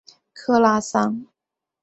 [0.33, 1.27] 克拉桑。